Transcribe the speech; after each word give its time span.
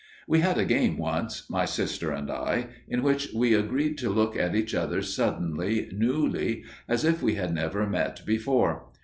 We 0.27 0.39
had 0.39 0.57
a 0.57 0.65
game 0.65 0.97
once, 0.97 1.47
my 1.47 1.65
sister 1.65 2.09
and 2.09 2.31
I, 2.31 2.69
in 2.87 3.03
which 3.03 3.29
we 3.35 3.53
agreed 3.53 3.99
to 3.99 4.09
look 4.09 4.35
at 4.35 4.55
each 4.55 4.73
other 4.73 5.03
suddenly, 5.03 5.89
newly, 5.91 6.63
as 6.87 7.05
if 7.05 7.21
we 7.21 7.35
had 7.35 7.53
never 7.53 7.85
met 7.87 8.25
before. 8.25 8.87